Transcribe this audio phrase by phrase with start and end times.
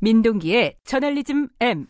[0.00, 1.86] 민동기의 저널리즘 M.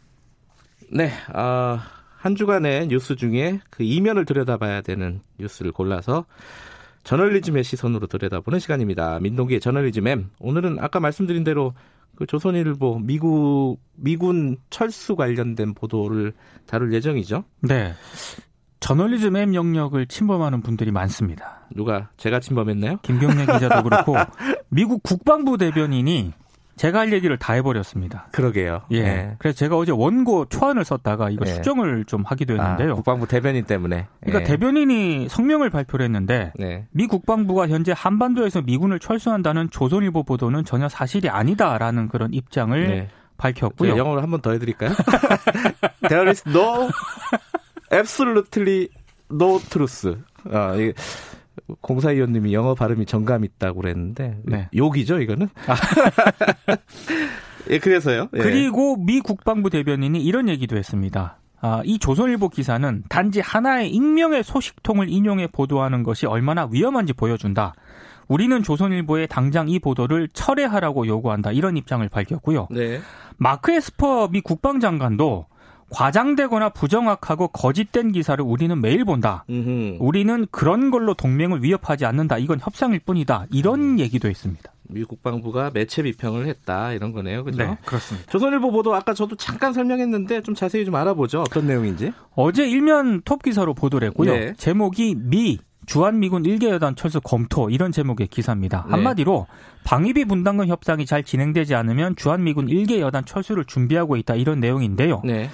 [0.91, 1.79] 네, 어,
[2.17, 6.25] 한 주간의 뉴스 중에 그 이면을 들여다봐야 되는 뉴스를 골라서
[7.05, 9.19] 저널리즘의 시선으로 들여다보는 시간입니다.
[9.21, 10.31] 민동기의 저널리즘 M.
[10.41, 11.75] 오늘은 아까 말씀드린 대로
[12.17, 16.33] 그 조선일보 미국 미군 철수 관련된 보도를
[16.67, 17.45] 다룰 예정이죠.
[17.61, 17.95] 네.
[18.81, 21.67] 저널리즘 M 영역을 침범하는 분들이 많습니다.
[21.75, 22.99] 누가 제가 침범했나요?
[23.03, 24.15] 김경래 기자도 그렇고
[24.69, 26.33] 미국 국방부 대변인이
[26.79, 28.29] 제가 할 얘기를 다 해버렸습니다.
[28.33, 28.83] 그러게요.
[28.93, 29.03] 예.
[29.03, 29.37] 네.
[29.39, 31.55] 그래서 제가 어제 원고 초안을 썼다가 이거 네.
[31.55, 32.93] 수정을 좀 하기도 했는데요.
[32.93, 34.07] 아, 국방부 대변인 때문에.
[34.23, 34.45] 그러니까 예.
[34.45, 36.87] 대변인이 성명을 발표를 했는데 네.
[36.93, 43.09] 미 국방부가 현재 한반도에서 미군을 철수한다는 조선일보 보도는 전혀 사실이 아니다라는 그런 입장을 네.
[43.37, 43.97] 밝혔고요.
[43.97, 44.91] 영어로 한 번 더 해드릴까요?
[46.09, 46.89] There is no,
[47.93, 48.89] absolutely
[49.31, 50.17] no truth.
[50.51, 50.93] 아, 이게
[51.81, 54.69] 공사위원님이 영어 발음이 정감 있다고 그랬는데 네.
[54.75, 55.49] 욕이죠 이거는?
[57.71, 58.29] 예, 그래서요.
[58.35, 58.39] 예.
[58.39, 61.39] 그리고 미 국방부 대변인이 이런 얘기도 했습니다.
[61.61, 67.75] 아, 이 조선일보 기사는 단지 하나의 익명의 소식통을 인용해 보도하는 것이 얼마나 위험한지 보여준다.
[68.29, 71.51] 우리는 조선일보에 당장 이 보도를 철회하라고 요구한다.
[71.51, 72.69] 이런 입장을 밝혔고요.
[72.71, 73.01] 네.
[73.37, 75.47] 마크 에스퍼 미 국방장관도
[75.91, 79.45] 과장되거나 부정확하고 거짓된 기사를 우리는 매일 본다.
[79.49, 79.97] 음흠.
[80.01, 82.39] 우리는 그런 걸로 동맹을 위협하지 않는다.
[82.39, 83.47] 이건 협상일 뿐이다.
[83.51, 84.73] 이런 얘기도 했습니다.
[84.91, 87.77] 미 국방부가 매체 비평을 했다 이런 거네요, 그죠?
[87.85, 88.31] 그렇습니다.
[88.31, 91.43] 조선일보 보도 아까 저도 잠깐 설명했는데 좀 자세히 좀 알아보죠.
[91.43, 92.13] 어떤 내용인지.
[92.35, 94.33] 어제 일면 톱 기사로 보도를 했고요.
[94.33, 94.55] 네.
[94.57, 98.85] 제목이 미 주한미군 1개 여단 철수 검토 이런 제목의 기사입니다.
[98.87, 98.91] 네.
[98.91, 99.47] 한마디로
[99.85, 105.23] 방위비 분담금 협상이 잘 진행되지 않으면 주한미군 1개 여단 철수를 준비하고 있다 이런 내용인데요.
[105.25, 105.49] 네.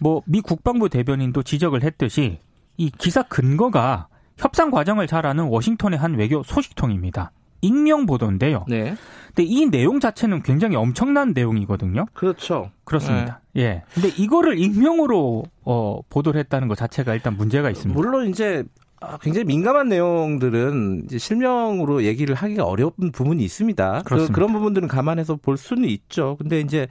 [0.00, 2.40] 뭐미 국방부 대변인도 지적을 했듯이
[2.76, 7.30] 이 기사 근거가 협상 과정을 잘 아는 워싱턴의 한 외교 소식통입니다.
[7.60, 8.64] 익명 보도인데요.
[8.68, 8.94] 네.
[9.28, 12.06] 근데 이 내용 자체는 굉장히 엄청난 내용이거든요.
[12.14, 12.70] 그렇죠.
[12.84, 13.40] 그렇습니다.
[13.56, 13.82] 예.
[13.94, 18.00] 근데 이거를 익명으로 어, 보도를 했다는 것 자체가 일단 문제가 있습니다.
[18.00, 18.87] 물론 이제 아,
[19.20, 23.98] 굉장히 민감한 내용들은 이제 실명으로 얘기를 하기가 어려운 부분이 있습니다.
[23.98, 24.34] 그, 그렇습니다.
[24.34, 26.36] 그런 부분들은 감안해서 볼 수는 있죠.
[26.38, 26.88] 근데 이제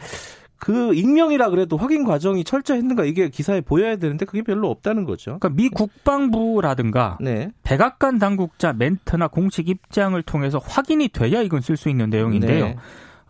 [0.59, 5.37] 그 익명이라 그래도 확인 과정이 철저했는가 이게 기사에 보여야 되는데 그게 별로 없다는 거죠.
[5.39, 7.51] 그러니까 미 국방부라든가 네.
[7.63, 12.65] 백악관 당국자 멘트나 공식 입장을 통해서 확인이 돼야 이건 쓸 수 있는 내용인데요.
[12.65, 12.75] 네.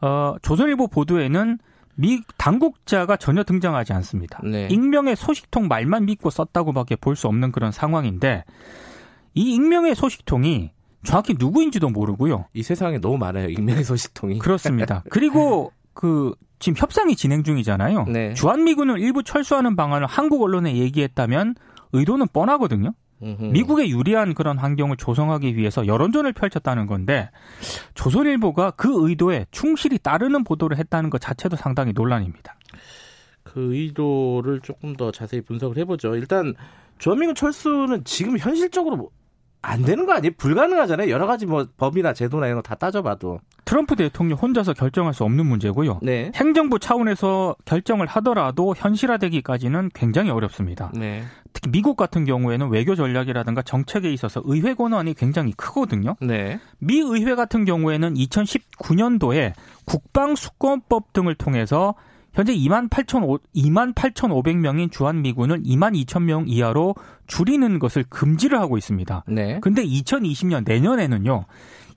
[0.01, 1.57] 어, 조선일보 보도에는
[1.99, 4.39] 미 당국자가 전혀 등장하지 않습니다.
[4.43, 4.67] 네.
[4.69, 8.43] 익명의 소식통 말만 믿고 썼다고밖에 볼 수 없는 그런 상황인데
[9.33, 10.71] 이 익명의 소식통이
[11.03, 12.45] 정확히 누구인지도 모르고요.
[12.53, 13.49] 이 세상에 너무 많아요.
[13.49, 14.39] 익명의 소식통이.
[14.39, 15.03] 그렇습니다.
[15.09, 18.05] 그리고 그 지금 협상이 진행 중이잖아요.
[18.05, 18.33] 네.
[18.35, 21.55] 주한미군을 일부 철수하는 방안을 한국 언론에 얘기했다면
[21.93, 22.93] 의도는 뻔하거든요.
[23.19, 27.29] 미국에 유리한 그런 환경을 조성하기 위해서 여론전을 펼쳤다는 건데
[27.95, 32.55] 조선일보가 그 의도에 충실히 따르는 보도를 했다는 것 자체도 상당히 논란입니다.
[33.43, 36.15] 그 의도를 조금 더 자세히 분석을 해보죠.
[36.15, 36.53] 일단
[36.99, 39.09] 주한미군 철수는 지금 현실적으로 뭐
[39.67, 40.31] 안 되는 거 아니에요?
[40.37, 41.09] 불가능하잖아요.
[41.09, 43.39] 여러 가지 뭐 법이나 제도나 이런 거 다 따져봐도.
[43.65, 45.99] 트럼프 대통령 혼자서 결정할 수 없는 문제고요.
[46.01, 46.31] 네.
[46.35, 50.91] 행정부 차원에서 결정을 하더라도 현실화되기까지는 굉장히 어렵습니다.
[50.95, 51.23] 네.
[51.51, 56.15] 특히 미국 같은 경우에는 외교 전략이라든가 정책에 있어서 의회 권한이 굉장히 크거든요.
[56.21, 56.59] 네.
[56.79, 59.53] 미 의회 같은 경우에는 2019년도에
[59.85, 61.95] 국방수권법 등을 통해서
[62.37, 66.93] 현재 2만 8천 2만 8,500명인 주한 미군을 2만 2천 명 이하로
[67.25, 69.23] 줄이는 것을 금지를 하고 있습니다.
[69.27, 69.59] 네.
[69.59, 71.45] 근데 2020년 내년에는요.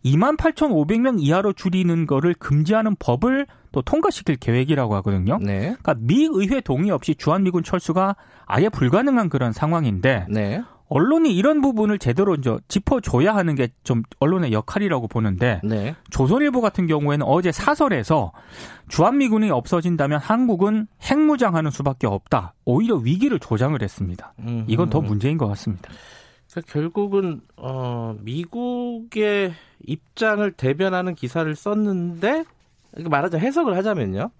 [0.02, 5.36] 2만 8,500명 이하로 줄이는 거를 금지하는 법을 또 통과시킬 계획이라고 하거든요.
[5.42, 5.76] 네.
[5.78, 10.62] 그러니까 미 의회 동의 없이 주한 미군 철수가 아예 불가능한 그런 상황인데 네.
[10.90, 15.94] 언론이 이런 부분을 제대로 이제 짚어줘야 하는 게 좀 언론의 역할이라고 보는데 네.
[16.10, 18.32] 조선일보 같은 경우에는 어제 사설에서
[18.88, 22.54] 주한미군이 없어진다면 한국은 핵무장하는 수밖에 없다.
[22.64, 24.34] 오히려 위기를 조장을 했습니다.
[24.40, 25.06] 음, 이건 더 음.
[25.06, 25.90] 문제인 것 같습니다.
[26.50, 29.54] 그러니까 결국은 어 미국의
[29.86, 32.44] 입장을 대변하는 기사를 썼는데
[33.08, 34.30] 말하자면 해석을 하자면요.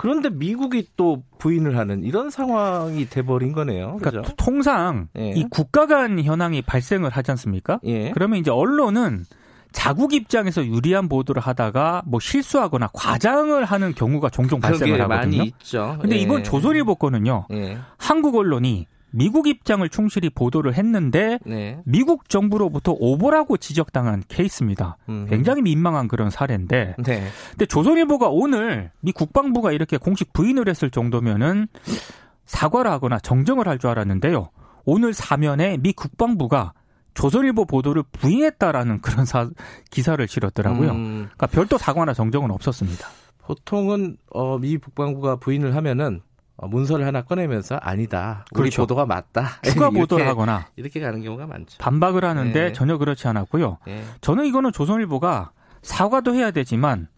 [0.00, 3.98] 그런데 미국이 또 부인을 하는 이런 상황이 돼버린 거네요.
[4.00, 4.34] 그러니까 그죠?
[4.38, 5.32] 통상 예.
[5.32, 7.80] 이 국가 간 현황이 발생을 하지 않습니까?
[7.84, 8.10] 예.
[8.12, 9.26] 그러면 이제 언론은
[9.72, 15.36] 자국 입장에서 유리한 보도를 하다가 뭐 실수하거나 과장을 하는 경우가 종종 발생을 하거든요.
[15.36, 15.98] 많이 있죠.
[16.00, 16.20] 근데 예.
[16.20, 17.44] 이번 조선일보 거는요.
[17.52, 17.76] 예.
[17.98, 21.80] 한국 언론이 미국 입장을 충실히 보도를 했는데 네.
[21.84, 24.96] 미국 정부로부터 오보라고 지적당한 케이스입니다.
[25.08, 25.26] 음.
[25.28, 27.26] 굉장히 민망한 그런 사례인데 네.
[27.50, 31.66] 근데 조선일보가 오늘 미 국방부가 이렇게 공식 부인을 했을 정도면은
[32.46, 34.50] 사과를 하거나 정정을 할 줄 알았는데요.
[34.84, 36.72] 오늘 사면에 미 국방부가
[37.14, 39.50] 조선일보 보도를 부인했다라는 그런 사-
[39.90, 40.90] 기사를 실었더라고요.
[40.92, 43.08] 음, 그러니까 별도 사과나 정정은 없었습니다.
[43.42, 46.29] 보통은 어, 미 국방부가 부인을 하면은 어,
[46.68, 48.44] 문서를 하나 꺼내면서 아니다.
[48.52, 48.82] 우리 그렇죠.
[48.82, 49.60] 보도가 맞다.
[49.64, 51.78] 추가 보도를 하거나 이렇게 가는 경우가 많죠.
[51.78, 52.72] 반박을 하는데 네.
[52.72, 53.78] 전혀 그렇지 않았고요.
[53.88, 54.02] 예.
[54.20, 55.52] 저는 이거는 조선일보가
[55.82, 57.08] 사과도 해야 되지만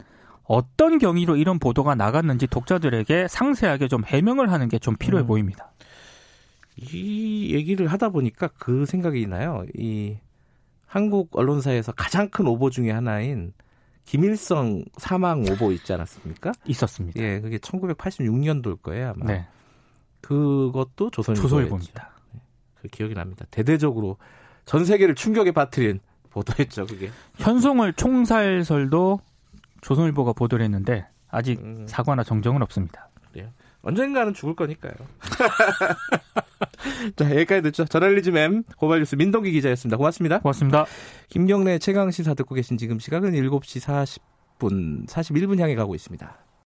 [0.45, 5.27] 어떤 경위로 이런 보도가 나갔는지 독자들에게 상세하게 좀 해명을 하는 게 좀 필요해 음.
[5.27, 5.71] 보입니다.
[6.75, 9.63] 이 얘기를 하다 보니까 그 생각이 나요.
[9.77, 10.17] 이
[10.87, 13.53] 한국 언론사에서 가장 큰 오보 중에 하나인
[14.05, 16.51] 김일성 사망 오보 있지 않았습니까?
[16.65, 17.19] 있었습니다.
[17.21, 19.25] 예, 그게 1986년도일 거예요, 아마.
[19.25, 19.47] 네,
[20.21, 21.09] 그것도.
[21.11, 22.11] 조선일보입니다.
[22.81, 23.45] 그 기억이 납니다.
[23.49, 24.17] 대대적으로
[24.65, 27.11] 전 세계를 충격에 빠뜨린 보도였죠, 그게.
[27.37, 29.19] 현송월 총살설도
[29.81, 31.85] 조선일보가 보도를 했는데 아직 음.
[31.87, 33.09] 사과나 정정은 없습니다.
[33.83, 34.93] 언젠가는 죽을 거니까요.
[37.15, 37.85] 자, 여기까지 듣죠.
[37.85, 39.97] 저널리즘 M 고발뉴스 민동기 기자였습니다.
[39.97, 40.39] 고맙습니다.
[40.39, 40.85] 고맙습니다.
[41.29, 44.19] 김경래 최강 시사 듣고 계신 지금 시각은 7시
[44.59, 46.52] 40분, 41분 향해 가고 있습니다.